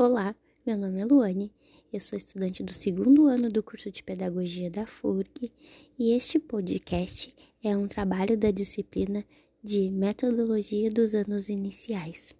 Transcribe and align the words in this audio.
Olá, 0.00 0.32
meu 0.64 0.78
nome 0.78 1.00
é 1.00 1.04
Luane, 1.04 1.52
eu 1.92 1.98
sou 1.98 2.16
estudante 2.16 2.62
do 2.62 2.72
segundo 2.72 3.26
ano 3.26 3.50
do 3.50 3.64
curso 3.64 3.90
de 3.90 4.00
Pedagogia 4.00 4.70
da 4.70 4.86
FURG 4.86 5.52
e 5.98 6.12
este 6.12 6.38
podcast 6.38 7.34
é 7.64 7.76
um 7.76 7.88
trabalho 7.88 8.38
da 8.38 8.52
disciplina 8.52 9.24
de 9.60 9.90
Metodologia 9.90 10.88
dos 10.88 11.16
Anos 11.16 11.48
Iniciais. 11.48 12.32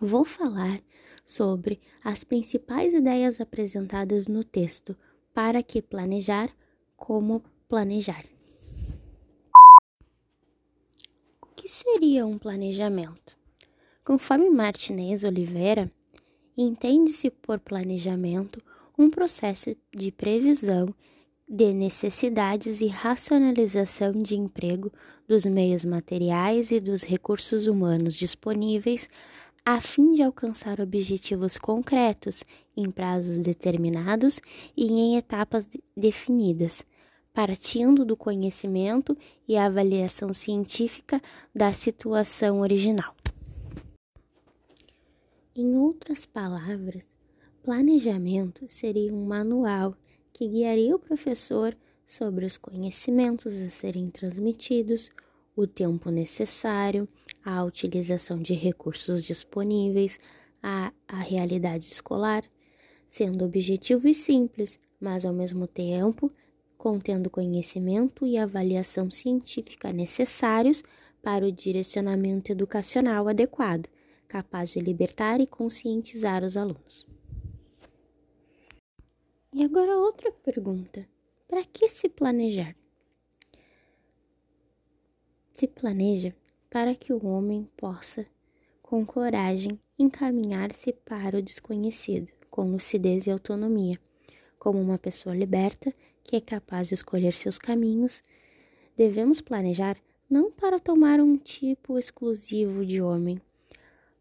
Vou 0.00 0.24
falar 0.24 0.78
sobre 1.22 1.82
as 2.02 2.24
principais 2.24 2.94
ideias 2.94 3.38
apresentadas 3.38 4.26
no 4.26 4.42
texto 4.42 4.96
Para 5.34 5.62
que 5.62 5.82
planejar, 5.82 6.48
como 6.96 7.44
planejar. 7.68 8.24
O 11.42 11.46
que 11.54 11.68
seria 11.68 12.24
um 12.24 12.38
planejamento? 12.38 13.36
Conforme 14.02 14.48
Martinez 14.48 15.22
Oliveira, 15.22 15.92
entende-se 16.56 17.30
por 17.30 17.58
planejamento 17.58 18.62
um 18.98 19.10
processo 19.10 19.76
de 19.94 20.10
previsão 20.10 20.88
de 21.48 21.72
necessidades 21.72 22.80
e 22.80 22.88
racionalização 22.88 24.10
de 24.12 24.34
emprego 24.34 24.90
dos 25.28 25.46
meios 25.46 25.84
materiais 25.84 26.70
e 26.72 26.80
dos 26.80 27.04
recursos 27.04 27.66
humanos 27.66 28.16
disponíveis 28.16 29.08
a 29.64 29.80
fim 29.80 30.12
de 30.12 30.22
alcançar 30.22 30.80
objetivos 30.80 31.58
concretos 31.58 32.44
em 32.76 32.88
prazos 32.88 33.40
determinados 33.40 34.40
e 34.76 34.86
em 34.86 35.16
etapas 35.16 35.66
definidas, 35.96 36.84
partindo 37.34 38.04
do 38.04 38.16
conhecimento 38.16 39.16
e 39.46 39.56
avaliação 39.56 40.32
científica 40.32 41.20
da 41.52 41.72
situação 41.72 42.60
original. 42.60 43.15
Em 45.58 45.74
outras 45.74 46.26
palavras, 46.26 47.06
planejamento 47.62 48.66
seria 48.68 49.10
um 49.14 49.24
manual 49.24 49.96
que 50.30 50.46
guiaria 50.46 50.94
o 50.94 50.98
professor 50.98 51.74
sobre 52.06 52.44
os 52.44 52.58
conhecimentos 52.58 53.56
a 53.62 53.70
serem 53.70 54.10
transmitidos, 54.10 55.10
o 55.56 55.66
tempo 55.66 56.10
necessário, 56.10 57.08
a 57.42 57.64
utilização 57.64 58.36
de 58.36 58.52
recursos 58.52 59.24
disponíveis, 59.24 60.18
a, 60.62 60.92
a 61.08 61.20
realidade 61.20 61.86
escolar, 61.86 62.44
sendo 63.08 63.42
objetivo 63.42 64.06
e 64.06 64.12
simples, 64.12 64.78
mas 65.00 65.24
ao 65.24 65.32
mesmo 65.32 65.66
tempo 65.66 66.30
contendo 66.76 67.30
conhecimento 67.30 68.26
e 68.26 68.36
avaliação 68.36 69.10
científica 69.10 69.90
necessários 69.90 70.84
para 71.22 71.46
o 71.46 71.50
direcionamento 71.50 72.52
educacional 72.52 73.26
adequado 73.26 73.88
capaz 74.26 74.70
de 74.70 74.80
libertar 74.80 75.40
e 75.40 75.46
conscientizar 75.46 76.44
os 76.44 76.56
alunos. 76.56 77.06
E 79.52 79.64
agora 79.64 79.96
outra 79.96 80.30
pergunta: 80.30 81.08
para 81.48 81.64
que 81.64 81.88
se 81.88 82.08
planejar? 82.08 82.76
Se 85.54 85.66
planeja 85.66 86.34
para 86.68 86.94
que 86.94 87.12
o 87.12 87.26
homem 87.26 87.66
possa, 87.76 88.26
com 88.82 89.06
coragem, 89.06 89.80
encaminhar-se 89.98 90.92
para 90.92 91.38
o 91.38 91.42
desconhecido, 91.42 92.30
com 92.50 92.70
lucidez 92.70 93.26
e 93.26 93.30
autonomia, 93.30 93.94
como 94.58 94.78
uma 94.80 94.98
pessoa 94.98 95.34
liberta 95.34 95.94
que 96.22 96.36
é 96.36 96.40
capaz 96.40 96.88
de 96.88 96.94
escolher 96.94 97.32
seus 97.32 97.58
caminhos. 97.58 98.22
Devemos 98.96 99.40
planejar 99.40 99.96
não 100.28 100.50
para 100.50 100.80
tomar 100.80 101.20
um 101.20 101.36
tipo 101.38 101.98
exclusivo 101.98 102.84
de 102.84 103.00
homem, 103.00 103.40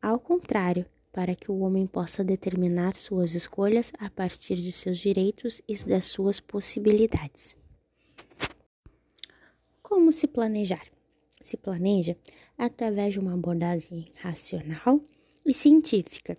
ao 0.00 0.18
contrário, 0.18 0.86
para 1.12 1.34
que 1.34 1.50
o 1.50 1.58
homem 1.60 1.86
possa 1.86 2.22
determinar 2.22 2.96
suas 2.96 3.34
escolhas 3.34 3.92
a 3.98 4.08
partir 4.08 4.56
de 4.56 4.70
seus 4.70 4.98
direitos 4.98 5.60
e 5.68 5.76
das 5.84 6.06
suas 6.06 6.40
possibilidades. 6.40 7.56
Como 9.82 10.12
se 10.12 10.26
planejar? 10.26 10.86
Se 11.40 11.56
planeja 11.56 12.16
através 12.56 13.14
de 13.14 13.18
uma 13.18 13.34
abordagem 13.34 14.12
racional 14.14 15.00
e 15.44 15.52
científica, 15.52 16.38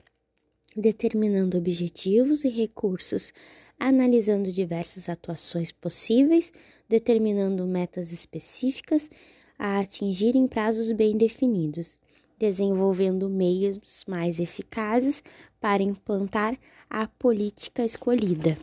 determinando 0.75 1.57
objetivos 1.57 2.43
e 2.45 2.49
recursos, 2.49 3.33
analisando 3.79 4.51
diversas 4.51 5.09
atuações 5.09 5.71
possíveis, 5.71 6.53
determinando 6.87 7.65
metas 7.65 8.11
específicas 8.11 9.09
a 9.57 9.79
atingir 9.79 10.35
em 10.35 10.47
prazos 10.47 10.91
bem 10.91 11.17
definidos 11.17 11.99
desenvolvendo 12.41 13.29
meios 13.29 14.03
mais 14.07 14.39
eficazes 14.39 15.23
para 15.59 15.83
implantar 15.83 16.57
a 16.89 17.07
política 17.07 17.85
escolhida, 17.85 18.57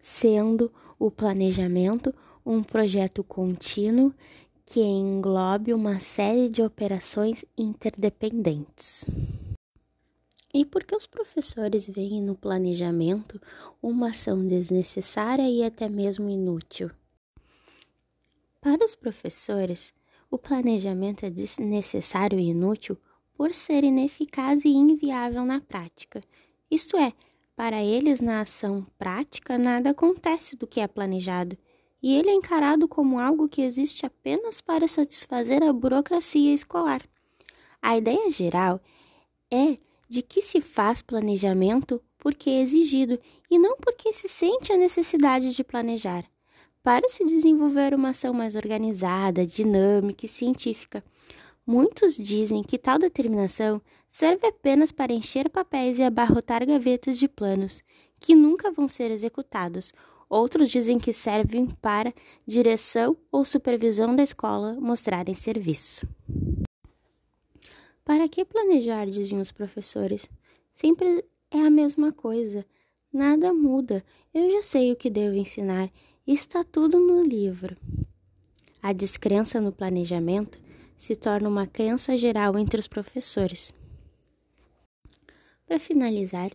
sendo 0.00 0.72
o 0.96 1.10
planejamento 1.10 2.14
um 2.46 2.62
projeto 2.62 3.24
contínuo 3.24 4.14
que 4.64 4.80
englobe 4.80 5.74
uma 5.74 5.98
série 5.98 6.48
de 6.48 6.62
operações 6.62 7.44
interdependentes. 7.56 9.06
E 10.54 10.64
por 10.64 10.84
que 10.84 10.94
os 10.94 11.04
professores 11.04 11.88
veem 11.88 12.22
no 12.22 12.36
planejamento 12.36 13.40
uma 13.82 14.10
ação 14.10 14.46
desnecessária 14.46 15.50
e 15.50 15.64
até 15.64 15.88
mesmo 15.88 16.30
inútil? 16.30 16.92
Para 18.60 18.84
os 18.84 18.94
professores, 18.94 19.92
o 20.30 20.36
planejamento 20.36 21.24
é 21.24 21.30
desnecessário 21.30 22.38
e 22.38 22.50
inútil 22.50 22.98
por 23.34 23.54
ser 23.54 23.84
ineficaz 23.84 24.64
e 24.64 24.68
inviável 24.68 25.44
na 25.44 25.60
prática. 25.60 26.22
Isto 26.70 26.96
é, 26.96 27.12
para 27.56 27.82
eles, 27.82 28.20
na 28.20 28.42
ação 28.42 28.86
prática, 28.98 29.56
nada 29.56 29.90
acontece 29.90 30.56
do 30.56 30.66
que 30.66 30.80
é 30.80 30.86
planejado, 30.86 31.56
e 32.02 32.14
ele 32.14 32.30
é 32.30 32.34
encarado 32.34 32.86
como 32.86 33.18
algo 33.18 33.48
que 33.48 33.62
existe 33.62 34.04
apenas 34.04 34.60
para 34.60 34.86
satisfazer 34.86 35.62
a 35.62 35.72
burocracia 35.72 36.52
escolar. 36.52 37.02
A 37.80 37.96
ideia 37.96 38.30
geral 38.30 38.80
é 39.50 39.78
de 40.08 40.22
que 40.22 40.40
se 40.40 40.60
faz 40.60 41.02
planejamento 41.02 42.02
porque 42.18 42.50
é 42.50 42.60
exigido 42.60 43.18
e 43.50 43.58
não 43.58 43.76
porque 43.76 44.12
se 44.12 44.28
sente 44.28 44.72
a 44.72 44.76
necessidade 44.76 45.54
de 45.54 45.64
planejar 45.64 46.24
para 46.88 47.06
se 47.06 47.22
desenvolver 47.22 47.92
uma 47.92 48.08
ação 48.08 48.32
mais 48.32 48.54
organizada, 48.54 49.44
dinâmica 49.44 50.24
e 50.24 50.28
científica. 50.28 51.04
Muitos 51.66 52.16
dizem 52.16 52.62
que 52.62 52.78
tal 52.78 52.98
determinação 52.98 53.82
serve 54.08 54.46
apenas 54.46 54.90
para 54.90 55.12
encher 55.12 55.50
papéis 55.50 55.98
e 55.98 56.02
abarrotar 56.02 56.66
gavetas 56.66 57.18
de 57.18 57.28
planos, 57.28 57.82
que 58.18 58.34
nunca 58.34 58.72
vão 58.72 58.88
ser 58.88 59.10
executados. 59.10 59.92
Outros 60.30 60.70
dizem 60.70 60.98
que 60.98 61.12
servem 61.12 61.66
para 61.66 62.10
direção 62.46 63.14
ou 63.30 63.44
supervisão 63.44 64.16
da 64.16 64.22
escola 64.22 64.72
mostrarem 64.80 65.34
serviço. 65.34 66.08
Para 68.02 68.26
que 68.30 68.46
planejar, 68.46 69.04
diziam 69.04 69.42
os 69.42 69.52
professores? 69.52 70.26
Sempre 70.72 71.22
é 71.50 71.58
a 71.58 71.68
mesma 71.68 72.12
coisa. 72.12 72.64
Nada 73.12 73.52
muda. 73.52 74.02
Eu 74.32 74.50
já 74.50 74.62
sei 74.62 74.90
o 74.90 74.96
que 74.96 75.10
devo 75.10 75.36
ensinar 75.36 75.90
Está 76.30 76.62
tudo 76.62 77.00
no 77.00 77.22
livro. 77.22 77.74
A 78.82 78.92
descrença 78.92 79.62
no 79.62 79.72
planejamento 79.72 80.60
se 80.94 81.16
torna 81.16 81.48
uma 81.48 81.66
crença 81.66 82.18
geral 82.18 82.58
entre 82.58 82.78
os 82.78 82.86
professores. 82.86 83.72
Para 85.66 85.78
finalizar, 85.78 86.50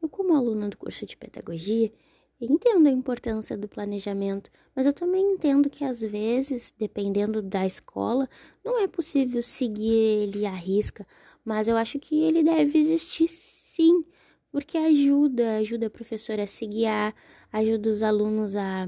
eu, 0.00 0.08
como 0.08 0.34
aluna 0.34 0.70
do 0.70 0.78
curso 0.78 1.04
de 1.04 1.14
pedagogia, 1.14 1.92
entendo 2.40 2.88
a 2.88 2.90
importância 2.90 3.54
do 3.54 3.68
planejamento, 3.68 4.50
mas 4.74 4.86
eu 4.86 4.94
também 4.94 5.34
entendo 5.34 5.68
que 5.68 5.84
às 5.84 6.00
vezes, 6.00 6.74
dependendo 6.78 7.42
da 7.42 7.66
escola, 7.66 8.26
não 8.64 8.80
é 8.80 8.88
possível 8.88 9.42
seguir 9.42 9.92
ele 9.92 10.46
à 10.46 10.54
risca, 10.54 11.06
mas 11.44 11.68
eu 11.68 11.76
acho 11.76 11.98
que 11.98 12.18
ele 12.18 12.42
deve 12.42 12.78
existir 12.78 13.28
sim, 13.28 14.06
porque 14.52 14.76
ajuda, 14.76 15.56
ajuda 15.56 15.86
a 15.86 15.90
professora 15.90 16.44
a 16.44 16.46
se 16.46 16.66
guiar, 16.66 17.14
ajuda 17.50 17.88
os 17.88 18.02
alunos 18.02 18.54
a, 18.54 18.86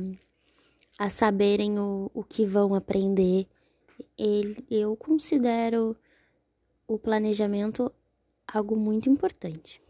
a 0.99 1.09
saberem 1.09 1.79
o, 1.79 2.11
o 2.13 2.23
que 2.23 2.45
vão 2.45 2.75
aprender. 2.75 3.47
Ele, 4.17 4.65
eu 4.71 4.95
considero 4.95 5.97
o 6.87 6.99
planejamento 6.99 7.91
algo 8.47 8.77
muito 8.77 9.09
importante. 9.09 9.81